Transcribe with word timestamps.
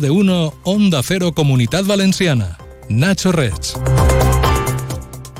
De 0.00 0.10
uno, 0.10 0.54
Onda 0.62 1.02
Cero 1.02 1.32
Comunidad 1.32 1.84
Valenciana. 1.84 2.56
Nacho 2.88 3.32
Rech. 3.32 3.74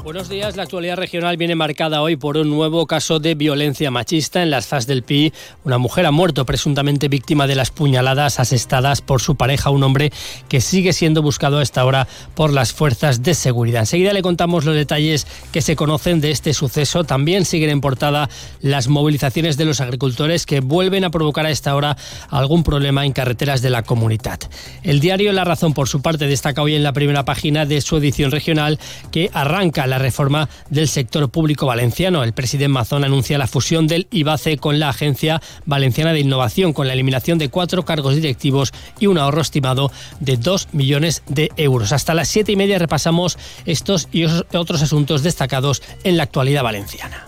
Buenos 0.05 0.29
días. 0.29 0.57
La 0.57 0.65
actualidad 0.65 0.97
regional 0.97 1.37
viene 1.37 1.55
marcada 1.55 2.03
hoy 2.03 2.17
por 2.17 2.37
un 2.37 2.51
nuevo 2.51 2.89
caso 2.89 3.21
de 3.21 3.37
violencia 3.37 3.93
machista 3.93 4.43
en 4.43 4.51
las 4.51 4.67
FAS 4.67 4.89
del 4.89 5.05
Pi. 5.05 5.33
Una 5.63 5.79
mujer 5.79 6.07
ha 6.07 6.11
muerto 6.11 6.45
presuntamente 6.45 7.07
víctima 7.07 7.47
de 7.47 7.55
las 7.55 7.71
puñaladas 7.71 8.41
asestadas 8.41 9.01
por 9.01 9.21
su 9.21 9.37
pareja, 9.37 9.71
un 9.71 9.85
hombre 9.85 10.13
que 10.49 10.61
sigue 10.61 10.93
siendo 10.93 11.23
buscado 11.23 11.59
a 11.59 11.63
esta 11.63 11.85
hora 11.85 12.09
por 12.35 12.53
las 12.53 12.73
fuerzas 12.73 13.23
de 13.23 13.35
seguridad. 13.35 13.83
Enseguida 13.83 14.13
le 14.13 14.23
contamos 14.23 14.65
los 14.65 14.75
detalles 14.75 15.25
que 15.53 15.63
se 15.63 15.77
conocen 15.77 16.21
de 16.21 16.33
este 16.33 16.53
suceso. 16.53 17.05
También 17.05 17.45
siguen 17.45 17.71
en 17.71 17.81
portada 17.81 18.29
las 18.61 18.89
movilizaciones 18.89 19.57
de 19.57 19.67
los 19.67 19.81
agricultores 19.81 20.47
que 20.47 20.59
vuelven 20.59 21.05
a 21.05 21.11
provocar 21.11 21.47
a 21.47 21.51
esta 21.53 21.77
hora 21.77 21.97
algún 22.29 22.65
problema 22.65 23.07
en 23.07 23.13
carreteras 23.13 23.63
de 23.63 23.71
la 23.71 23.85
comunidad. 23.85 24.41
El 24.83 24.99
diario 24.99 25.31
La 25.31 25.45
Razón, 25.45 25.75
por 25.75 25.89
su 25.89 26.03
parte, 26.03 26.27
destaca 26.27 26.61
hoy 26.61 26.75
en 26.75 26.83
la 26.83 26.93
primera 26.93 27.25
página 27.25 27.67
de 27.67 27.81
su 27.81 27.99
edición 27.99 28.33
regional 28.33 28.81
que 29.13 29.31
arranca 29.33 29.92
la 29.93 29.99
reforma 29.99 30.49
del 30.71 30.89
sector 30.89 31.31
público 31.31 31.67
valenciano. 31.67 32.25
El 32.25 32.33
presidente 32.33 32.69
Mazón 32.69 33.05
anuncia 33.05 33.37
la 33.37 33.47
fusión 33.47 33.87
del 33.87 34.09
IBACE 34.11 34.57
con 34.57 34.81
la 34.81 34.89
Agencia 34.89 35.43
Valenciana 35.67 36.15
de 36.15 36.21
Innovación, 36.21 36.73
con 36.73 36.87
la 36.87 36.95
eliminación 36.95 37.37
de 37.37 37.51
cuatro 37.51 37.85
cargos 37.85 38.15
directivos 38.15 38.73
y 38.99 39.07
un 39.07 39.19
ahorro 39.19 39.43
estimado 39.43 39.93
de 40.19 40.39
dos 40.39 40.69
millones 40.73 41.23
de 41.29 41.51
euros. 41.59 41.93
Hasta 41.93 42.15
las 42.15 42.29
siete 42.29 42.53
y 42.53 42.57
media 42.57 42.79
repasamos 42.79 43.37
estos 43.67 44.09
y 44.13 44.25
otros 44.25 44.81
asuntos 44.81 45.23
destacados 45.23 45.83
en 46.05 46.17
la 46.17 46.23
actualidad 46.23 46.63
valenciana. 46.63 47.27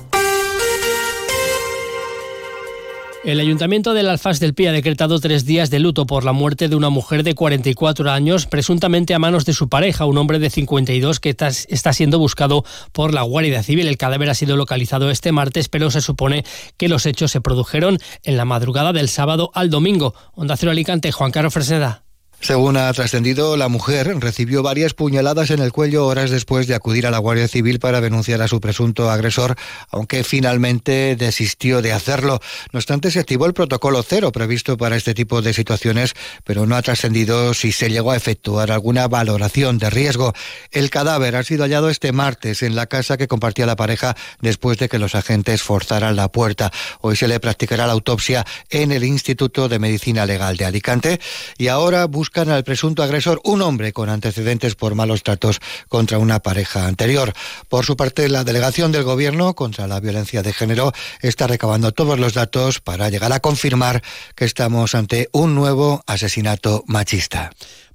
El 3.24 3.40
Ayuntamiento 3.40 3.94
del 3.94 4.10
Alfaz 4.10 4.38
del 4.38 4.52
Pi 4.52 4.66
ha 4.66 4.72
decretado 4.72 5.18
tres 5.18 5.46
días 5.46 5.70
de 5.70 5.78
luto 5.78 6.06
por 6.06 6.24
la 6.24 6.32
muerte 6.32 6.68
de 6.68 6.76
una 6.76 6.90
mujer 6.90 7.22
de 7.22 7.34
44 7.34 8.10
años, 8.10 8.44
presuntamente 8.44 9.14
a 9.14 9.18
manos 9.18 9.46
de 9.46 9.54
su 9.54 9.70
pareja, 9.70 10.04
un 10.04 10.18
hombre 10.18 10.38
de 10.38 10.50
52 10.50 11.20
que 11.20 11.30
está 11.30 11.92
siendo 11.94 12.18
buscado 12.18 12.66
por 12.92 13.14
la 13.14 13.22
Guardia 13.22 13.62
Civil. 13.62 13.88
El 13.88 13.96
cadáver 13.96 14.28
ha 14.28 14.34
sido 14.34 14.58
localizado 14.58 15.10
este 15.10 15.32
martes, 15.32 15.70
pero 15.70 15.90
se 15.90 16.02
supone 16.02 16.44
que 16.76 16.90
los 16.90 17.06
hechos 17.06 17.30
se 17.30 17.40
produjeron 17.40 17.98
en 18.24 18.36
la 18.36 18.44
madrugada 18.44 18.92
del 18.92 19.08
sábado 19.08 19.50
al 19.54 19.70
domingo. 19.70 20.14
Onda 20.34 20.58
Cero 20.58 20.72
Alicante, 20.72 21.10
Juan 21.10 21.32
Carlos 21.32 21.54
Fresneda. 21.54 22.03
Según 22.44 22.76
ha 22.76 22.92
trascendido, 22.92 23.56
la 23.56 23.68
mujer 23.68 24.14
recibió 24.20 24.62
varias 24.62 24.92
puñaladas 24.92 25.50
en 25.50 25.60
el 25.60 25.72
cuello 25.72 26.06
horas 26.06 26.30
después 26.30 26.66
de 26.66 26.74
acudir 26.74 27.06
a 27.06 27.10
la 27.10 27.16
Guardia 27.16 27.48
Civil 27.48 27.78
para 27.78 28.02
denunciar 28.02 28.42
a 28.42 28.48
su 28.48 28.60
presunto 28.60 29.10
agresor, 29.10 29.56
aunque 29.88 30.24
finalmente 30.24 31.16
desistió 31.16 31.80
de 31.80 31.94
hacerlo. 31.94 32.40
No 32.70 32.80
obstante, 32.80 33.10
se 33.10 33.20
activó 33.20 33.46
el 33.46 33.54
protocolo 33.54 34.02
cero 34.02 34.30
previsto 34.30 34.76
para 34.76 34.94
este 34.94 35.14
tipo 35.14 35.40
de 35.40 35.54
situaciones, 35.54 36.12
pero 36.44 36.66
no 36.66 36.76
ha 36.76 36.82
trascendido 36.82 37.54
si 37.54 37.72
se 37.72 37.88
llegó 37.88 38.10
a 38.10 38.16
efectuar 38.16 38.72
alguna 38.72 39.08
valoración 39.08 39.78
de 39.78 39.88
riesgo. 39.88 40.34
El 40.70 40.90
cadáver 40.90 41.36
ha 41.36 41.44
sido 41.44 41.62
hallado 41.64 41.88
este 41.88 42.12
martes 42.12 42.62
en 42.62 42.76
la 42.76 42.88
casa 42.88 43.16
que 43.16 43.26
compartía 43.26 43.64
la 43.64 43.76
pareja 43.76 44.16
después 44.42 44.76
de 44.76 44.90
que 44.90 44.98
los 44.98 45.14
agentes 45.14 45.62
forzaran 45.62 46.14
la 46.14 46.30
puerta. 46.30 46.70
Hoy 47.00 47.16
se 47.16 47.26
le 47.26 47.40
practicará 47.40 47.86
la 47.86 47.94
autopsia 47.94 48.44
en 48.68 48.92
el 48.92 49.02
Instituto 49.02 49.70
de 49.70 49.78
Medicina 49.78 50.26
Legal 50.26 50.58
de 50.58 50.66
Alicante 50.66 51.20
y 51.56 51.68
ahora 51.68 52.04
busca 52.04 52.33
al 52.36 52.64
presunto 52.64 53.02
agresor, 53.02 53.40
un 53.44 53.62
hombre 53.62 53.92
con 53.92 54.08
antecedentes 54.08 54.74
por 54.74 54.94
malos 54.94 55.22
tratos 55.22 55.60
contra 55.88 56.18
una 56.18 56.40
pareja 56.40 56.86
anterior. 56.86 57.32
Por 57.68 57.84
su 57.84 57.96
parte, 57.96 58.28
la 58.28 58.44
delegación 58.44 58.90
del 58.92 59.04
Gobierno 59.04 59.54
contra 59.54 59.86
la 59.86 60.00
violencia 60.00 60.42
de 60.42 60.52
género 60.52 60.92
está 61.20 61.46
recabando 61.46 61.92
todos 61.92 62.18
los 62.18 62.34
datos 62.34 62.80
para 62.80 63.08
llegar 63.08 63.32
a 63.32 63.40
confirmar 63.40 64.02
que 64.34 64.44
estamos 64.44 64.94
ante 64.94 65.28
un 65.32 65.54
nuevo 65.54 66.02
asesinato 66.06 66.82
machista. 66.86 67.52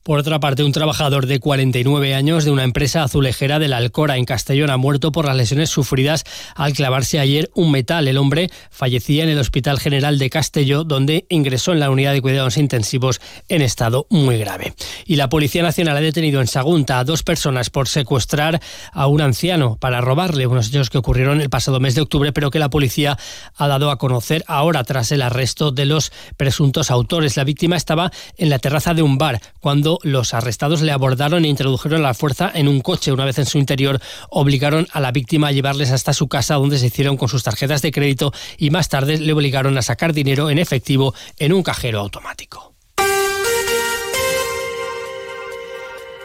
Por 0.10 0.18
otra 0.18 0.40
parte, 0.40 0.64
un 0.64 0.72
trabajador 0.72 1.28
de 1.28 1.40
49 1.40 2.16
años 2.16 2.44
de 2.44 2.50
una 2.50 2.64
empresa 2.64 3.04
azulejera 3.04 3.60
de 3.60 3.68
la 3.68 3.78
Alcora 3.78 4.18
en 4.18 4.26
Castellón 4.26 4.72
ha 4.72 4.78
muerto 4.78 5.12
por 5.12 5.26
las 5.28 5.38
lesiones 5.38 5.70
sufridas 5.70 6.24
al 6.56 6.74
clavarse 6.74 7.20
ayer 7.20 7.52
un 7.54 7.70
metal. 7.70 8.08
El 8.08 8.18
hombre 8.18 8.50
fallecía 8.72 9.22
en 9.22 9.30
el 9.30 9.38
Hospital 9.38 9.80
General 9.80 10.18
de 10.18 10.32
Castelló, 10.32 10.84
donde 10.84 11.28
ingresó 11.30 11.74
en 11.74 11.80
la 11.80 11.92
unidad 11.92 12.14
de 12.14 12.24
cuidados 12.24 12.58
intensivos 12.58 13.22
en 13.50 13.62
estado 13.62 14.08
muy 14.10 14.40
grave. 14.40 14.74
Y 15.06 15.16
la 15.16 15.30
Policía 15.30 15.62
Nacional 15.62 15.98
ha 15.98 16.02
detenido 16.02 16.42
en 16.42 16.48
Sagunta 16.48 16.98
a 16.98 17.04
dos 17.04 17.22
personas 17.22 17.70
por 17.70 17.88
secuestrar 17.88 18.60
a 18.92 19.06
un 19.06 19.22
anciano 19.22 19.78
para 19.80 20.02
robarle 20.02 20.48
unos 20.48 20.70
hechos 20.70 20.90
que 20.90 20.98
ocurrieron 20.98 21.40
el 21.40 21.52
pasado 21.52 21.80
mes 21.80 21.94
de 21.94 22.02
octubre, 22.02 22.34
pero 22.34 22.50
que 22.50 22.58
la 22.58 22.72
policía 22.72 23.16
ha 23.56 23.68
dado 23.68 23.92
a 23.92 24.00
conocer 24.00 24.44
ahora 24.48 24.84
tras 24.84 25.12
el 25.12 25.22
arresto 25.22 25.70
de 25.70 25.86
los 25.86 26.12
presuntos 26.36 26.90
autores. 26.90 27.38
La 27.38 27.44
víctima 27.44 27.76
estaba 27.76 28.12
en 28.38 28.50
la 28.50 28.58
terraza 28.58 28.96
de 28.96 29.04
un 29.04 29.20
bar 29.20 29.40
cuando 29.60 29.99
los 30.04 30.34
arrestados 30.34 30.82
le 30.82 30.92
abordaron 30.92 31.46
e 31.46 31.48
introdujeron 31.48 32.02
la 32.02 32.14
fuerza 32.14 32.52
en 32.54 32.68
un 32.68 32.82
coche. 32.82 33.12
Una 33.12 33.26
vez 33.26 33.40
en 33.40 33.46
su 33.46 33.58
interior, 33.58 34.00
obligaron 34.30 34.88
a 34.92 35.00
la 35.00 35.12
víctima 35.12 35.48
a 35.48 35.52
llevarles 35.52 35.92
hasta 35.92 36.14
su 36.14 36.28
casa, 36.28 36.56
donde 36.56 36.78
se 36.78 36.88
hicieron 36.88 37.18
con 37.18 37.30
sus 37.30 37.44
tarjetas 37.44 37.82
de 37.82 37.92
crédito 37.92 38.32
y 38.58 38.70
más 38.70 38.90
tarde 38.90 39.18
le 39.18 39.34
obligaron 39.34 39.78
a 39.78 39.82
sacar 39.82 40.14
dinero 40.14 40.50
en 40.50 40.60
efectivo 40.60 41.14
en 41.38 41.54
un 41.54 41.64
cajero 41.64 42.00
automático. 42.00 42.69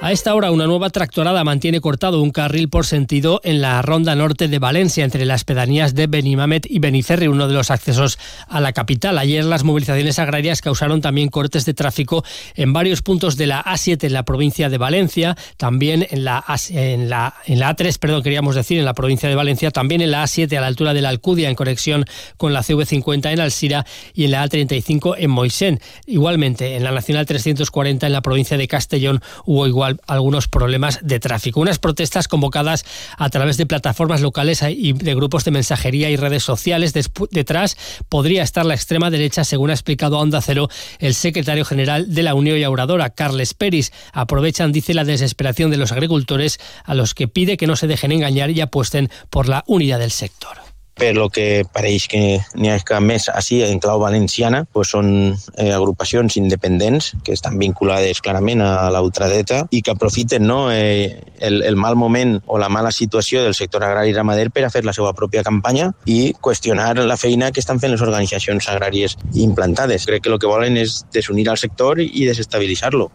A 0.05 0.13
esta 0.13 0.35
hora, 0.35 0.51
una 0.51 0.67
nueva 0.67 0.91
tractorada 0.91 1.45
mantiene 1.45 1.81
cortado 1.81 2.21
un 2.21 2.31
carril 2.31 2.69
por 2.69 2.85
sentido 2.85 3.41
en 3.43 3.63
la 3.63 3.81
ronda 3.81 4.15
norte 4.15 4.49
de 4.49 4.59
Valencia, 4.59 5.03
entre 5.03 5.25
las 5.25 5.45
pedanías 5.45 5.95
de 5.95 6.09
Benimamet 6.09 6.67
y 6.69 6.79
Benicerri, 6.79 7.27
uno 7.27 7.49
de 7.49 7.55
los 7.55 7.71
accesos 7.71 8.19
a 8.47 8.61
la 8.61 8.75
capital. 8.75 9.17
Ayer 9.17 9.47
las 9.47 9.65
movilizaciones 9.65 10.19
agrarias 10.19 10.61
causaron 10.61 11.01
también 11.01 11.31
cortes 11.31 11.65
de 11.65 11.73
tráfico 11.73 12.23
en 12.55 12.75
varios 12.75 13.01
puntos 13.01 13.39
de 13.39 13.47
la 13.47 13.65
A7 13.65 14.05
en 14.05 14.13
la 14.13 14.25
provincia 14.25 14.69
de 14.69 14.77
Valencia, 14.77 15.39
también 15.57 16.07
en 16.11 16.27
la, 16.27 16.45
en 16.69 17.09
la, 17.09 17.33
en 17.47 17.59
la 17.59 17.75
A3, 17.75 17.99
perdón, 17.99 18.23
queríamos 18.23 18.57
decir, 18.57 18.79
en 18.79 18.85
la 18.85 18.93
provincia 18.93 19.31
de 19.31 19.37
Valencia, 19.37 19.71
también 19.71 20.03
en 20.03 20.11
la 20.11 20.25
A7 20.25 20.55
a 20.55 20.61
la 20.61 20.67
altura 20.67 20.93
de 20.93 21.01
la 21.01 21.09
Alcudia, 21.09 21.49
en 21.49 21.55
conexión 21.55 22.05
con 22.37 22.53
la 22.53 22.61
CV50 22.61 23.33
en 23.33 23.41
Alsira 23.41 23.87
y 24.13 24.27
en 24.27 24.33
la 24.33 24.47
A35 24.47 25.15
en 25.17 25.31
Moisén. 25.31 25.81
Igualmente, 26.05 26.77
en 26.77 26.85
la 26.85 26.91
Nacional 26.91 27.25
340 27.25 28.07
en 28.07 28.13
la 28.13 28.21
provincia 28.21 28.59
de 28.59 28.69
Castellón 28.69 29.23
hubo 29.47 29.67
igual 29.67 29.94
algunos 30.07 30.49
problemas 30.49 30.99
de 31.03 31.21
tráfico. 31.21 31.61
Unas 31.61 31.79
protestas 31.79 32.29
convocadas 32.29 32.85
a 33.17 33.31
través 33.31 33.57
de 33.57 33.67
plataformas 33.67 34.21
locales 34.21 34.63
y 34.69 34.93
de 34.93 35.15
grupos 35.15 35.45
de 35.45 35.51
mensajería 35.51 36.11
y 36.11 36.17
redes 36.17 36.43
sociales. 36.43 36.93
detrás 37.31 37.77
podría 38.09 38.43
estar 38.43 38.67
la 38.67 38.75
extrema 38.75 39.11
derecha, 39.11 39.45
según 39.45 39.71
ha 39.71 39.75
explicado 39.75 40.17
a 40.17 40.21
Onda 40.21 40.41
Cero 40.41 40.69
el 40.99 41.15
secretario 41.15 41.65
general 41.65 42.13
de 42.15 42.23
la 42.23 42.35
Unión 42.35 42.59
Yauradora, 42.59 43.11
Carles 43.11 43.55
Peris. 43.55 43.93
Aprovechan, 44.13 44.73
dice, 44.73 44.95
la 44.95 45.05
desesperación 45.05 45.71
de 45.71 45.77
los 45.77 45.93
agricultores 45.93 46.59
a 46.85 46.95
los 46.95 47.15
que 47.15 47.29
pide 47.29 47.57
que 47.57 47.67
no 47.67 47.77
se 47.77 47.87
dejen 47.87 48.13
engañar 48.13 48.51
y 48.51 48.61
apuesten 48.61 49.11
por 49.31 49.49
la 49.49 49.65
unidad 49.67 49.99
del 49.99 50.11
sector. 50.11 50.64
Per 50.95 51.15
lo 51.17 51.29
que 51.31 51.65
pareix 51.75 52.07
que 52.11 52.23
n'hi 52.55 52.71
ha 52.71 52.79
que 52.87 53.01
més 53.03 53.29
així 53.33 53.61
en 53.67 53.81
clau 53.83 54.01
valenciana 54.03 54.65
pues 54.73 54.93
són 54.95 55.09
eh, 55.33 55.73
agrupacions 55.75 56.37
independents 56.41 57.13
que 57.27 57.35
estan 57.35 57.59
vinculades 57.59 58.23
clarament 58.25 58.63
a 58.65 58.91
l'ultradreta 58.95 59.65
i 59.71 59.83
que 59.83 59.95
aprofiten 59.95 60.47
no, 60.47 60.71
eh, 60.73 61.21
el, 61.41 61.63
el 61.63 61.77
mal 61.77 61.97
moment 61.97 62.39
o 62.47 62.59
la 62.59 62.71
mala 62.71 62.93
situació 62.93 63.43
del 63.43 63.59
sector 63.59 63.85
agrari 63.85 64.15
i 64.15 64.17
ramader 64.17 64.51
per 64.55 64.67
a 64.67 64.71
fer 64.71 64.85
la 64.87 64.95
seva 64.97 65.13
pròpia 65.19 65.45
campanya 65.47 65.91
i 66.07 66.35
qüestionar 66.41 66.95
la 67.03 67.19
feina 67.21 67.51
que 67.51 67.63
estan 67.65 67.83
fent 67.83 67.95
les 67.95 68.05
organitzacions 68.05 68.71
agràries 68.71 69.19
implantades. 69.35 70.07
Crec 70.07 70.25
que 70.25 70.33
el 70.33 70.39
que 70.39 70.51
volen 70.51 70.79
és 70.81 71.03
desunir 71.13 71.49
al 71.51 71.61
sector 71.61 72.01
i 72.01 72.27
desestabilitzar-lo. 72.29 73.11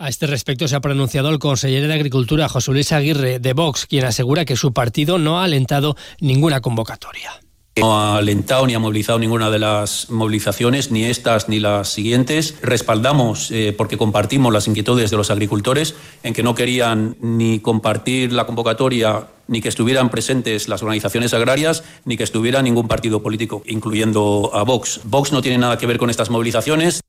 A 0.00 0.08
este 0.08 0.28
respecto 0.28 0.68
se 0.68 0.76
ha 0.76 0.80
pronunciado 0.80 1.28
el 1.28 1.40
consejero 1.40 1.88
de 1.88 1.94
Agricultura, 1.94 2.48
José 2.48 2.70
Luis 2.70 2.92
Aguirre, 2.92 3.40
de 3.40 3.52
Vox, 3.52 3.84
quien 3.84 4.04
asegura 4.04 4.44
que 4.44 4.54
su 4.54 4.72
partido 4.72 5.18
no 5.18 5.40
ha 5.40 5.44
alentado 5.44 5.96
ninguna 6.20 6.60
convocatoria. 6.60 7.32
No 7.80 7.98
ha 7.98 8.18
alentado 8.18 8.64
ni 8.68 8.74
ha 8.74 8.78
movilizado 8.78 9.18
ninguna 9.18 9.50
de 9.50 9.58
las 9.58 10.08
movilizaciones, 10.08 10.92
ni 10.92 11.04
estas 11.04 11.48
ni 11.48 11.58
las 11.58 11.88
siguientes. 11.88 12.54
Respaldamos, 12.62 13.50
eh, 13.50 13.74
porque 13.76 13.98
compartimos 13.98 14.52
las 14.52 14.68
inquietudes 14.68 15.10
de 15.10 15.16
los 15.16 15.32
agricultores, 15.32 15.96
en 16.22 16.32
que 16.32 16.44
no 16.44 16.54
querían 16.54 17.16
ni 17.20 17.58
compartir 17.58 18.32
la 18.32 18.46
convocatoria, 18.46 19.26
ni 19.48 19.60
que 19.60 19.68
estuvieran 19.68 20.10
presentes 20.10 20.68
las 20.68 20.82
organizaciones 20.82 21.34
agrarias, 21.34 21.82
ni 22.04 22.16
que 22.16 22.24
estuviera 22.24 22.62
ningún 22.62 22.86
partido 22.86 23.20
político, 23.20 23.62
incluyendo 23.66 24.52
a 24.54 24.62
Vox. 24.62 25.00
Vox 25.04 25.32
no 25.32 25.42
tiene 25.42 25.58
nada 25.58 25.76
que 25.76 25.86
ver 25.86 25.98
con 25.98 26.08
estas 26.08 26.30
movilizaciones. 26.30 27.00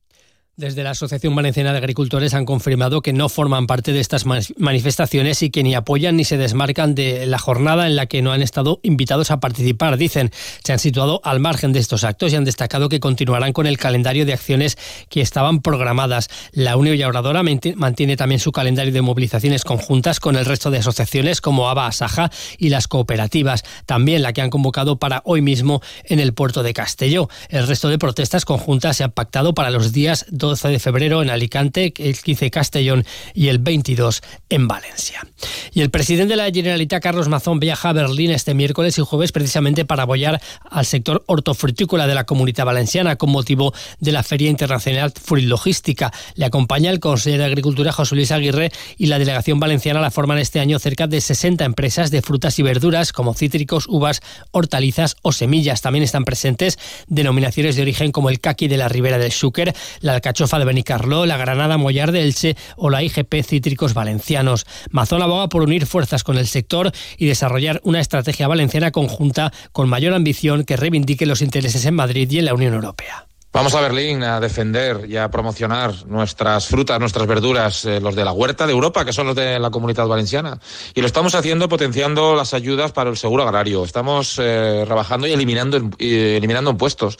Desde 0.59 0.83
la 0.83 0.89
Asociación 0.89 1.33
Valenciana 1.35 1.71
de 1.71 1.77
Agricultores 1.77 2.33
han 2.33 2.43
confirmado 2.43 3.01
que 3.01 3.13
no 3.13 3.29
forman 3.29 3.65
parte 3.65 3.93
de 3.93 4.01
estas 4.01 4.25
manifestaciones 4.25 5.41
y 5.41 5.51
que 5.51 5.63
ni 5.63 5.73
apoyan 5.73 6.17
ni 6.17 6.25
se 6.25 6.37
desmarcan 6.37 6.95
de 6.95 7.25
la 7.27 7.39
jornada 7.39 7.87
en 7.87 7.95
la 7.95 8.07
que 8.07 8.21
no 8.21 8.33
han 8.33 8.41
estado 8.41 8.81
invitados 8.83 9.31
a 9.31 9.39
participar. 9.39 9.95
Dicen, 9.95 10.31
se 10.61 10.73
han 10.73 10.79
situado 10.79 11.21
al 11.23 11.39
margen 11.39 11.71
de 11.71 11.79
estos 11.79 12.03
actos 12.03 12.33
y 12.33 12.35
han 12.35 12.43
destacado 12.43 12.89
que 12.89 12.99
continuarán 12.99 13.53
con 13.53 13.67
el 13.67 13.77
calendario 13.77 14.25
de 14.25 14.33
acciones 14.33 14.77
que 15.07 15.21
estaban 15.21 15.61
programadas. 15.61 16.27
La 16.51 16.75
Unión 16.75 16.97
Llauradora 16.97 17.41
mantiene 17.41 18.17
también 18.17 18.41
su 18.41 18.51
calendario 18.51 18.91
de 18.91 19.01
movilizaciones 19.01 19.63
conjuntas 19.63 20.19
con 20.19 20.35
el 20.35 20.43
resto 20.43 20.71
de 20.71 20.79
asociaciones 20.79 21.39
como 21.39 21.69
ABA, 21.69 21.87
Asaja 21.87 22.31
y 22.57 22.67
las 22.67 22.89
cooperativas, 22.89 23.63
también 23.85 24.21
la 24.21 24.33
que 24.33 24.41
han 24.41 24.49
convocado 24.49 24.99
para 24.99 25.21
hoy 25.23 25.41
mismo 25.41 25.81
en 26.03 26.19
el 26.19 26.33
puerto 26.33 26.63
de 26.63 26.73
Castelló. 26.73 27.29
El 27.47 27.65
resto 27.65 27.87
de 27.87 27.97
protestas 27.97 28.43
conjuntas 28.43 28.97
se 28.97 29.05
han 29.05 29.11
pactado 29.11 29.53
para 29.53 29.69
los 29.69 29.93
días 29.93 30.25
2 30.31 30.48
12 30.49 30.69
de 30.69 30.79
febrero 30.79 31.21
en 31.21 31.29
Alicante, 31.29 31.93
el 31.97 32.17
15 32.17 32.51
Castellón 32.51 33.05
y 33.33 33.47
el 33.47 33.59
22 33.59 34.21
en 34.49 34.67
Valencia. 34.67 35.25
Y 35.73 35.81
el 35.81 35.89
presidente 35.89 36.33
de 36.33 36.37
la 36.37 36.51
Generalitat, 36.51 37.01
Carlos 37.01 37.27
Mazón, 37.27 37.59
viaja 37.59 37.89
a 37.89 37.93
Berlín 37.93 38.31
este 38.31 38.53
miércoles 38.53 38.97
y 38.97 39.01
jueves 39.01 39.31
precisamente 39.31 39.85
para 39.85 40.03
apoyar 40.03 40.41
al 40.69 40.85
sector 40.85 41.23
hortofrutícola 41.27 42.07
de 42.07 42.15
la 42.15 42.25
comunidad 42.25 42.65
valenciana 42.65 43.15
con 43.15 43.29
motivo 43.29 43.73
de 43.99 44.11
la 44.11 44.23
Feria 44.23 44.49
Internacional 44.49 45.11
Fruit 45.11 45.45
Logística. 45.45 46.11
Le 46.35 46.45
acompaña 46.45 46.89
el 46.89 46.99
consejero 46.99 47.43
de 47.43 47.49
Agricultura 47.49 47.91
José 47.91 48.15
Luis 48.15 48.31
Aguirre 48.31 48.71
y 48.97 49.05
la 49.05 49.19
delegación 49.19 49.59
valenciana 49.59 50.01
la 50.01 50.11
forman 50.11 50.39
este 50.39 50.59
año 50.59 50.79
cerca 50.79 51.07
de 51.07 51.21
60 51.21 51.63
empresas 51.63 52.11
de 52.11 52.21
frutas 52.21 52.57
y 52.59 52.63
verduras 52.63 53.13
como 53.13 53.33
cítricos, 53.33 53.85
uvas, 53.87 54.21
hortalizas 54.51 55.15
o 55.21 55.31
semillas. 55.31 55.81
También 55.81 56.03
están 56.03 56.25
presentes 56.25 56.79
denominaciones 57.07 57.75
de 57.75 57.83
origen 57.83 58.11
como 58.11 58.29
el 58.29 58.39
caqui 58.39 58.67
de 58.67 58.77
la 58.77 58.89
Ribera 58.89 59.17
del 59.17 59.31
Xúquer, 59.31 59.75
la 60.01 60.13
alcachofa 60.29 60.59
de 60.59 60.65
Benicarló, 60.65 61.25
la 61.25 61.37
granada 61.37 61.77
mollar 61.77 62.11
de 62.11 62.21
Elche 62.21 62.55
o 62.77 62.91
la 62.91 63.01
IGP 63.01 63.43
Cítricos 63.43 63.95
Valencianos. 63.95 64.67
Mazón 64.91 65.23
aboga 65.23 65.49
por 65.49 65.63
unir 65.63 65.87
fuerzas 65.87 66.23
con 66.23 66.37
el 66.37 66.45
sector 66.45 66.91
y 67.17 67.25
desarrollar 67.25 67.81
una 67.83 67.99
estrategia 67.99 68.47
valenciana 68.47 68.91
conjunta 68.91 69.51
con 69.71 69.89
mayor 69.89 70.13
ambición 70.13 70.65
que 70.65 70.77
reivindique 70.77 71.25
los 71.25 71.41
intereses 71.41 71.83
en 71.85 71.95
Madrid 71.95 72.29
y 72.29 72.39
en 72.39 72.45
la 72.45 72.53
Unión 72.53 72.75
Europea. 72.75 73.28
Vamos 73.51 73.73
a 73.73 73.81
Berlín 73.81 74.21
a 74.21 74.39
defender 74.39 75.09
y 75.09 75.17
a 75.17 75.31
promocionar 75.31 76.05
nuestras 76.05 76.67
frutas, 76.67 76.99
nuestras 76.99 77.25
verduras, 77.25 77.83
eh, 77.83 77.99
los 77.99 78.13
de 78.13 78.23
la 78.23 78.31
huerta 78.31 78.67
de 78.67 78.73
Europa, 78.73 79.03
que 79.05 79.11
son 79.11 79.25
los 79.25 79.35
de 79.35 79.57
la 79.57 79.71
comunidad 79.71 80.05
valenciana. 80.05 80.59
Y 80.93 81.01
lo 81.01 81.07
estamos 81.07 81.33
haciendo 81.33 81.67
potenciando 81.67 82.35
las 82.35 82.53
ayudas 82.53 82.91
para 82.91 83.09
el 83.09 83.17
seguro 83.17 83.41
agrario. 83.41 83.83
Estamos 83.83 84.37
eh, 84.37 84.85
rebajando 84.87 85.25
y 85.25 85.31
eliminando, 85.31 85.81
eliminando 85.97 86.69
impuestos. 86.69 87.17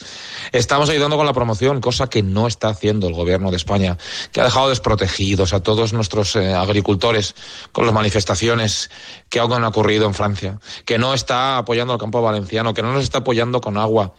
Estamos 0.52 0.88
ayudando 0.88 1.16
con 1.16 1.26
la 1.26 1.32
promoción, 1.32 1.80
cosa 1.80 2.08
que 2.08 2.22
no 2.22 2.46
está 2.46 2.68
haciendo 2.68 3.08
el 3.08 3.14
gobierno 3.14 3.50
de 3.50 3.56
España, 3.56 3.98
que 4.30 4.40
ha 4.40 4.44
dejado 4.44 4.68
desprotegidos 4.68 5.52
a 5.52 5.64
todos 5.64 5.92
nuestros 5.92 6.36
eh, 6.36 6.54
agricultores 6.54 7.34
con 7.72 7.86
las 7.86 7.94
manifestaciones 7.94 8.88
que 9.28 9.40
han 9.40 9.64
ocurrido 9.64 10.06
en 10.06 10.14
Francia, 10.14 10.60
que 10.84 10.96
no 10.96 11.12
está 11.12 11.58
apoyando 11.58 11.92
al 11.92 11.98
campo 11.98 12.22
valenciano, 12.22 12.72
que 12.72 12.82
no 12.82 12.92
nos 12.92 13.02
está 13.02 13.18
apoyando 13.18 13.60
con 13.60 13.76
agua. 13.76 14.14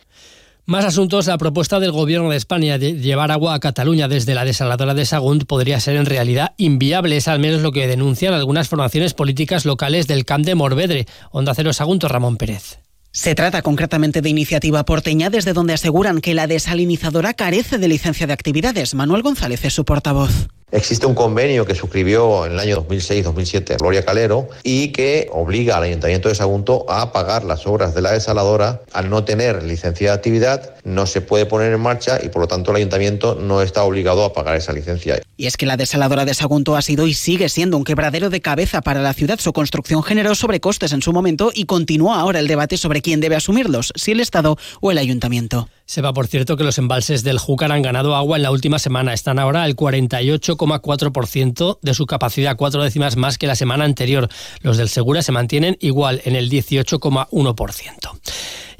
Más 0.65 0.85
asuntos. 0.85 1.27
La 1.27 1.37
propuesta 1.37 1.79
del 1.79 1.91
Gobierno 1.91 2.29
de 2.29 2.37
España 2.37 2.77
de 2.77 2.93
llevar 2.93 3.31
agua 3.31 3.55
a 3.55 3.59
Cataluña 3.59 4.07
desde 4.07 4.35
la 4.35 4.45
desaladora 4.45 4.93
de 4.93 5.05
Sagunt 5.05 5.45
podría 5.45 5.79
ser 5.79 5.95
en 5.95 6.05
realidad 6.05 6.53
inviable. 6.57 7.17
Es 7.17 7.27
al 7.27 7.39
menos 7.39 7.61
lo 7.61 7.71
que 7.71 7.87
denuncian 7.87 8.33
algunas 8.33 8.69
formaciones 8.69 9.13
políticas 9.13 9.65
locales 9.65 10.07
del 10.07 10.23
Camp 10.23 10.45
de 10.45 10.55
Morvedre. 10.55 11.07
Onda 11.31 11.55
Cero 11.55 11.73
Sagunto, 11.73 12.07
Ramón 12.07 12.37
Pérez. 12.37 12.79
Se 13.11 13.35
trata 13.35 13.61
concretamente 13.61 14.21
de 14.21 14.29
iniciativa 14.29 14.85
porteña 14.85 15.29
desde 15.29 15.51
donde 15.51 15.73
aseguran 15.73 16.21
que 16.21 16.33
la 16.33 16.47
desalinizadora 16.47 17.33
carece 17.33 17.77
de 17.77 17.89
licencia 17.89 18.25
de 18.25 18.33
actividades. 18.33 18.93
Manuel 18.93 19.23
González 19.23 19.65
es 19.65 19.73
su 19.73 19.83
portavoz. 19.83 20.47
Existe 20.71 21.05
un 21.05 21.15
convenio 21.15 21.65
que 21.65 21.75
suscribió 21.75 22.45
en 22.45 22.53
el 22.53 22.59
año 22.59 22.85
2006-2007 22.87 23.77
Gloria 23.77 24.05
Calero 24.05 24.47
y 24.63 24.89
que 24.93 25.27
obliga 25.33 25.75
al 25.75 25.83
Ayuntamiento 25.83 26.29
de 26.29 26.35
Sagunto 26.35 26.85
a 26.87 27.11
pagar 27.11 27.43
las 27.43 27.67
obras 27.67 27.93
de 27.93 28.01
la 28.01 28.13
desaladora. 28.13 28.81
Al 28.93 29.09
no 29.09 29.25
tener 29.25 29.63
licencia 29.63 30.11
de 30.11 30.15
actividad, 30.15 30.75
no 30.85 31.05
se 31.07 31.19
puede 31.19 31.45
poner 31.45 31.73
en 31.73 31.81
marcha 31.81 32.19
y 32.23 32.29
por 32.29 32.43
lo 32.43 32.47
tanto 32.47 32.71
el 32.71 32.77
Ayuntamiento 32.77 33.35
no 33.35 33.61
está 33.61 33.83
obligado 33.83 34.23
a 34.23 34.31
pagar 34.31 34.55
esa 34.55 34.71
licencia. 34.71 35.21
Y 35.35 35.47
es 35.47 35.57
que 35.57 35.65
la 35.65 35.75
desaladora 35.75 36.23
de 36.23 36.33
Sagunto 36.33 36.77
ha 36.77 36.81
sido 36.81 37.05
y 37.05 37.15
sigue 37.15 37.49
siendo 37.49 37.75
un 37.75 37.83
quebradero 37.83 38.29
de 38.29 38.39
cabeza 38.39 38.81
para 38.81 39.01
la 39.01 39.13
ciudad. 39.13 39.39
Su 39.39 39.51
construcción 39.51 40.03
generó 40.03 40.35
sobrecostes 40.35 40.93
en 40.93 41.01
su 41.01 41.11
momento 41.11 41.51
y 41.53 41.65
continúa 41.65 42.19
ahora 42.19 42.39
el 42.39 42.47
debate 42.47 42.77
sobre 42.77 43.01
quién 43.01 43.19
debe 43.19 43.35
asumirlos, 43.35 43.91
si 43.95 44.11
el 44.11 44.21
Estado 44.21 44.57
o 44.79 44.91
el 44.91 44.99
Ayuntamiento. 44.99 45.67
Sepa, 45.85 46.13
por 46.13 46.27
cierto, 46.27 46.55
que 46.55 46.63
los 46.63 46.77
embalses 46.77 47.21
del 47.23 47.37
Júcar 47.37 47.73
han 47.73 47.81
ganado 47.81 48.15
agua 48.15 48.37
en 48.37 48.43
la 48.43 48.51
última 48.51 48.79
semana. 48.79 49.13
Están 49.13 49.39
ahora 49.39 49.63
al 49.63 49.75
48,4% 50.61 51.79
de 51.81 51.93
su 51.93 52.05
capacidad, 52.05 52.55
cuatro 52.55 52.83
décimas 52.83 53.15
más 53.15 53.37
que 53.37 53.47
la 53.47 53.55
semana 53.55 53.85
anterior. 53.85 54.29
Los 54.61 54.77
del 54.77 54.89
Segura 54.89 55.21
se 55.21 55.31
mantienen 55.31 55.77
igual 55.79 56.21
en 56.25 56.35
el 56.35 56.49
18,1%. 56.49 58.19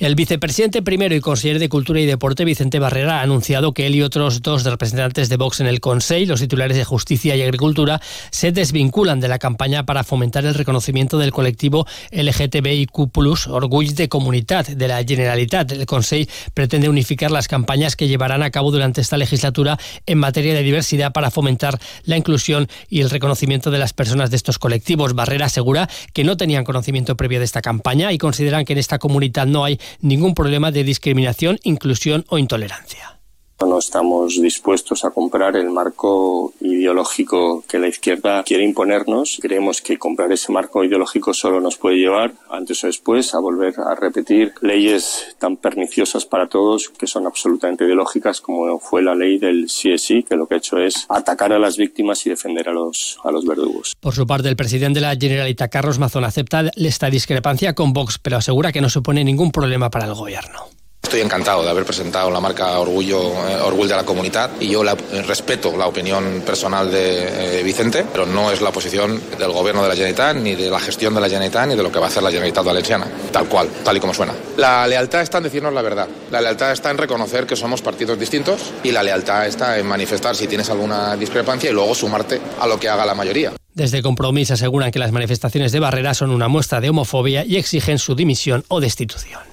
El 0.02 0.16
vicepresidente 0.16 0.82
primero 0.82 1.14
y 1.14 1.22
consejero 1.22 1.60
de 1.60 1.70
Cultura 1.70 2.00
y 2.00 2.08
Deporte, 2.08 2.44
Vicente 2.44 2.80
Barrera, 2.80 3.20
ha 3.20 3.22
anunciado 3.22 3.72
que 3.72 3.86
él 3.86 3.94
y 3.94 4.02
otros 4.02 4.42
dos 4.42 4.64
representantes 4.64 5.30
de 5.30 5.38
Vox 5.38 5.60
en 5.60 5.68
el 5.68 5.80
Consejo, 5.80 6.30
los 6.30 6.40
titulares 6.40 6.76
de 6.76 6.84
Justicia 6.84 7.36
y 7.36 7.44
Agricultura, 7.44 8.02
se 8.32 8.52
desvinculan 8.52 9.20
de 9.20 9.28
la 9.28 9.38
campaña 9.38 9.86
para 9.86 10.04
fomentar 10.04 10.44
el 10.44 10.56
reconocimiento 10.56 11.20
del 11.20 11.32
colectivo 11.32 11.86
LGTBIQ+, 12.10 13.12
Orgull 13.50 13.94
de 13.94 14.10
Comunidad 14.10 14.66
de 14.66 14.88
la 14.88 15.04
Generalitat. 15.04 15.72
El 15.74 15.86
Consejo 15.86 16.32
pretende 16.56 16.90
unificar 16.90 17.30
las 17.30 17.48
campañas 17.48 17.96
que 17.96 18.08
llevarán 18.08 18.42
a 18.42 18.50
cabo 18.50 18.72
durante 18.72 19.02
esta 19.02 19.18
legislatura 19.18 19.78
en 20.08 20.18
materia 20.18 20.56
de 20.56 20.64
diversidad 20.64 21.12
para 21.12 21.30
fomentar 21.30 21.78
la 22.06 22.18
inclusión 22.18 22.68
y 22.90 23.02
el 23.02 23.12
reconocimiento 23.12 23.70
de 23.70 23.78
las 23.78 23.94
personas 23.94 24.32
de 24.32 24.38
estos 24.38 24.58
colectivos. 24.58 25.14
Barrera 25.14 25.46
asegura 25.46 25.88
que 26.12 26.24
no 26.24 26.38
tenían 26.38 26.64
conocimiento 26.64 27.16
previo 27.16 27.38
de 27.38 27.46
esta 27.46 27.62
campaña 27.62 28.12
y 28.12 28.18
consideran 28.18 28.66
que 28.66 28.74
en 28.74 28.80
esta 28.80 28.98
comunidad 28.98 29.46
no 29.46 29.64
hay 29.64 29.80
ningún 30.00 30.34
problema 30.34 30.72
de 30.72 30.84
discriminación, 30.84 31.60
inclusión 31.64 32.26
o 32.30 32.38
intolerancia. 32.38 33.21
No 33.68 33.78
estamos 33.78 34.42
dispuestos 34.42 35.06
a 35.06 35.12
comprar 35.12 35.56
el 35.56 35.70
marco 35.70 36.54
ideológico 36.62 37.64
que 37.68 37.80
la 37.80 37.88
izquierda 37.88 38.44
quiere 38.44 38.64
imponernos. 38.64 39.38
Creemos 39.42 39.82
que 39.82 39.98
comprar 39.98 40.32
ese 40.32 40.52
marco 40.52 40.84
ideológico 40.84 41.34
solo 41.34 41.62
nos 41.62 41.78
puede 41.78 41.98
llevar, 41.98 42.34
antes 42.50 42.84
o 42.84 42.88
después, 42.88 43.34
a 43.36 43.40
volver 43.40 43.76
a 43.80 43.96
repetir 43.96 44.54
leyes 44.62 45.36
tan 45.40 45.58
perniciosas 45.58 46.26
para 46.26 46.48
todos 46.48 46.90
que 46.90 47.08
son 47.08 47.28
absolutamente 47.28 47.86
ideológicas 47.86 48.42
como 48.42 48.80
fue 48.80 49.04
la 49.04 49.16
ley 49.16 49.38
del 49.38 49.68
CSI, 49.68 50.24
que 50.24 50.36
lo 50.36 50.48
que 50.48 50.56
ha 50.56 50.58
hecho 50.58 50.80
es 50.80 51.06
atacar 51.08 51.54
a 51.54 51.60
las 51.60 51.78
víctimas 51.78 52.26
y 52.26 52.32
defender 52.32 52.68
a 52.70 52.74
los, 52.74 53.20
a 53.24 53.32
los 53.32 53.46
verdugos. 53.46 53.96
Por 54.00 54.14
su 54.14 54.26
parte, 54.26 54.50
el 54.50 54.56
presidente 54.56 55.00
de 55.00 55.06
la 55.06 55.16
Generalitat, 55.16 55.72
Carlos 55.72 56.00
Mazón, 56.00 56.26
acepta 56.26 56.72
esta 56.76 57.10
discrepancia 57.10 57.76
con 57.76 57.94
Vox, 57.94 58.18
pero 58.18 58.38
asegura 58.38 58.72
que 58.72 58.82
no 58.82 58.90
supone 58.90 59.24
ningún 59.24 59.52
problema 59.52 59.90
para 59.90 60.06
el 60.06 60.14
gobierno. 60.14 60.71
Estoy 61.12 61.26
encantado 61.26 61.62
de 61.62 61.70
haber 61.70 61.84
presentado 61.84 62.32
la 62.32 62.40
marca 62.40 62.80
Orgullo, 62.80 63.20
eh, 63.20 63.58
Orgullo 63.66 63.90
de 63.90 63.96
la 63.98 64.06
Comunidad 64.06 64.50
y 64.62 64.70
yo 64.70 64.82
la, 64.82 64.96
respeto 65.28 65.76
la 65.76 65.88
opinión 65.88 66.42
personal 66.46 66.90
de 66.90 67.60
eh, 67.60 67.64
Vicente, 67.64 68.06
pero 68.10 68.26
no 68.26 68.50
es 68.50 68.62
la 68.62 68.72
posición 68.72 69.22
del 69.38 69.52
gobierno 69.52 69.84
de 69.84 69.90
la 69.90 69.96
Generalitat, 69.96 70.38
ni 70.38 70.56
de 70.56 70.70
la 70.70 70.80
gestión 70.80 71.14
de 71.14 71.20
la 71.20 71.28
Generalitat, 71.28 71.68
ni 71.68 71.76
de 71.76 71.84
lo 71.84 71.92
que 71.92 72.00
va 72.00 72.06
a 72.06 72.08
hacer 72.08 72.24
la 72.24 72.30
Generalitat 72.30 72.64
Valenciana, 72.64 73.08
tal 73.30 73.50
cual, 73.50 73.68
tal 73.84 73.98
y 73.98 74.00
como 74.00 74.14
suena. 74.14 74.34
La 74.56 74.88
lealtad 74.88 75.20
está 75.20 75.40
en 75.40 75.44
decirnos 75.44 75.74
la 75.74 75.82
verdad, 75.82 76.08
la 76.32 76.40
lealtad 76.40 76.72
está 76.72 76.92
en 76.92 76.98
reconocer 76.98 77.46
que 77.46 77.58
somos 77.58 77.82
partidos 77.82 78.18
distintos 78.18 78.72
y 78.82 78.94
la 78.94 79.04
lealtad 79.04 79.48
está 79.48 79.78
en 79.78 79.88
manifestar 79.88 80.34
si 80.34 80.48
tienes 80.48 80.70
alguna 80.70 81.18
discrepancia 81.18 81.70
y 81.70 81.74
luego 81.74 81.94
sumarte 81.94 82.40
a 82.58 82.66
lo 82.68 82.80
que 82.80 82.88
haga 82.88 83.06
la 83.06 83.16
mayoría. 83.16 83.52
Desde 83.74 84.02
Compromís 84.02 84.50
aseguran 84.52 84.92
que 84.92 85.00
las 85.00 85.12
manifestaciones 85.12 85.74
de 85.74 85.82
Barrera 85.82 86.14
son 86.14 86.32
una 86.32 86.48
muestra 86.48 86.80
de 86.80 86.90
homofobia 86.90 87.44
y 87.44 87.58
exigen 87.58 88.00
su 88.00 88.16
dimisión 88.16 88.64
o 88.70 88.80
destitución. 88.80 89.51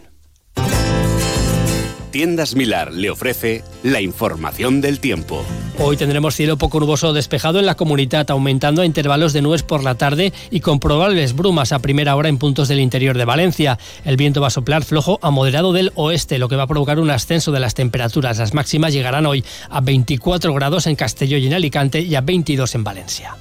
Tiendas 2.18 2.56
Milar 2.56 2.92
le 2.92 3.10
ofrece 3.10 3.62
la 3.84 4.00
información 4.00 4.80
del 4.80 4.98
tiempo. 4.98 5.44
Hoy 5.78 5.96
tendremos 5.96 6.34
cielo 6.34 6.58
poco 6.58 6.80
nuboso 6.80 7.12
despejado 7.12 7.60
en 7.60 7.66
la 7.66 7.76
comunidad, 7.76 8.28
aumentando 8.32 8.82
a 8.82 8.86
intervalos 8.86 9.32
de 9.32 9.40
nubes 9.40 9.62
por 9.62 9.84
la 9.84 9.94
tarde 9.94 10.32
y 10.50 10.58
con 10.58 10.80
probables 10.80 11.36
brumas 11.36 11.70
a 11.70 11.78
primera 11.78 12.16
hora 12.16 12.28
en 12.28 12.38
puntos 12.38 12.66
del 12.66 12.80
interior 12.80 13.16
de 13.16 13.24
Valencia. 13.24 13.78
El 14.04 14.16
viento 14.16 14.40
va 14.40 14.48
a 14.48 14.50
soplar 14.50 14.82
flojo 14.82 15.20
a 15.22 15.30
moderado 15.30 15.72
del 15.72 15.92
oeste, 15.94 16.40
lo 16.40 16.48
que 16.48 16.56
va 16.56 16.64
a 16.64 16.66
provocar 16.66 16.98
un 16.98 17.10
ascenso 17.10 17.52
de 17.52 17.60
las 17.60 17.74
temperaturas. 17.74 18.38
Las 18.38 18.52
máximas 18.52 18.92
llegarán 18.92 19.24
hoy 19.24 19.44
a 19.70 19.80
24 19.80 20.52
grados 20.54 20.88
en 20.88 20.96
Castelló 20.96 21.36
y 21.36 21.46
en 21.46 21.54
Alicante 21.54 22.00
y 22.00 22.16
a 22.16 22.20
22 22.20 22.74
en 22.74 22.82
Valencia. 22.82 23.36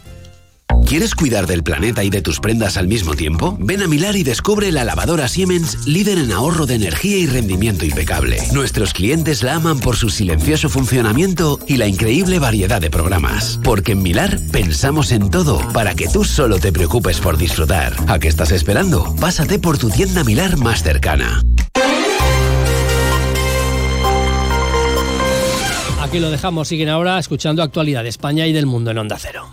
¿Quieres 0.87 1.15
cuidar 1.15 1.47
del 1.47 1.63
planeta 1.63 2.05
y 2.05 2.09
de 2.09 2.21
tus 2.21 2.39
prendas 2.39 2.77
al 2.77 2.87
mismo 2.87 3.13
tiempo? 3.13 3.57
Ven 3.59 3.81
a 3.81 3.87
Milar 3.87 4.15
y 4.15 4.23
descubre 4.23 4.71
la 4.71 4.85
lavadora 4.85 5.27
Siemens, 5.27 5.85
líder 5.85 6.17
en 6.17 6.31
ahorro 6.31 6.65
de 6.65 6.75
energía 6.75 7.17
y 7.17 7.27
rendimiento 7.27 7.83
impecable. 7.83 8.37
Nuestros 8.53 8.93
clientes 8.93 9.43
la 9.43 9.55
aman 9.55 9.81
por 9.81 9.97
su 9.97 10.09
silencioso 10.09 10.69
funcionamiento 10.69 11.59
y 11.67 11.75
la 11.75 11.87
increíble 11.87 12.39
variedad 12.39 12.79
de 12.79 12.89
programas. 12.89 13.59
Porque 13.65 13.91
en 13.91 14.01
Milar 14.01 14.39
pensamos 14.53 15.11
en 15.11 15.29
todo 15.29 15.59
para 15.73 15.93
que 15.93 16.07
tú 16.07 16.23
solo 16.23 16.57
te 16.57 16.71
preocupes 16.71 17.19
por 17.19 17.37
disfrutar. 17.37 17.93
¿A 18.07 18.17
qué 18.17 18.29
estás 18.29 18.51
esperando? 18.51 19.13
Pásate 19.19 19.59
por 19.59 19.77
tu 19.77 19.89
tienda 19.89 20.23
Milar 20.23 20.55
más 20.55 20.83
cercana. 20.83 21.41
Aquí 25.99 26.19
lo 26.19 26.31
dejamos, 26.31 26.69
siguen 26.69 26.87
ahora 26.87 27.19
escuchando 27.19 27.61
actualidad 27.61 28.03
de 28.03 28.09
España 28.09 28.47
y 28.47 28.53
del 28.53 28.65
mundo 28.65 28.91
en 28.91 28.99
Onda 28.99 29.17
Cero. 29.19 29.49